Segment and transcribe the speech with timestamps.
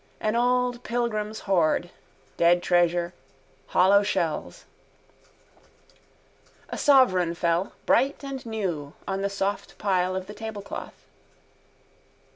[0.19, 1.91] An old pilgrim's hoard,
[2.35, 3.13] dead treasure,
[3.67, 4.65] hollow shells.
[6.69, 11.05] A sovereign fell, bright and new, on the soft pile of the tablecloth.